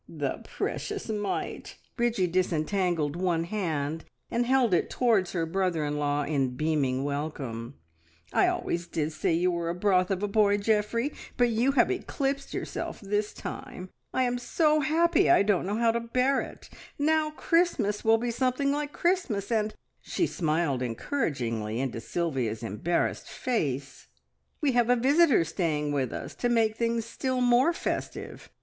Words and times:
"The 0.09 0.43
precious 0.43 1.09
mite!" 1.09 1.77
Bridgie 1.95 2.25
disentangled 2.25 3.15
one 3.15 3.43
hand 3.43 4.03
and 4.31 4.47
held 4.47 4.73
it 4.73 4.89
towards 4.89 5.33
her 5.33 5.45
brother 5.45 5.85
in 5.85 5.97
law 5.97 6.23
in 6.23 6.55
beaming 6.55 7.03
welcome. 7.03 7.75
"I 8.33 8.47
always 8.47 8.87
did 8.87 9.13
say 9.13 9.31
you 9.33 9.51
were 9.51 9.69
a 9.69 9.75
broth 9.75 10.09
of 10.09 10.23
a 10.23 10.27
boy, 10.27 10.57
Geoffrey, 10.57 11.13
but 11.37 11.49
you 11.49 11.73
have 11.73 11.91
eclipsed 11.91 12.51
yourself 12.51 12.99
this 12.99 13.31
time. 13.31 13.91
I 14.11 14.23
am 14.23 14.39
so 14.39 14.79
happy 14.79 15.29
I 15.29 15.43
don't 15.43 15.67
know 15.67 15.77
how 15.77 15.91
to 15.91 15.99
bear 15.99 16.41
it. 16.41 16.67
Now 16.97 17.29
Christmas 17.29 18.03
will 18.03 18.17
be 18.17 18.31
something 18.31 18.71
like 18.71 18.93
Christmas, 18.93 19.51
and" 19.51 19.71
she 20.01 20.25
smiled 20.25 20.81
encouragingly 20.81 21.79
into 21.79 22.01
Sylvia's 22.01 22.63
embarrassed 22.63 23.29
face, 23.29 24.07
"we 24.61 24.71
have 24.71 24.89
a 24.89 24.95
visitor 24.95 25.43
staying 25.43 25.91
with 25.91 26.11
us 26.11 26.33
to 26.37 26.49
make 26.49 26.75
things 26.75 27.05
still 27.05 27.39
more 27.39 27.71
festive. 27.71 28.49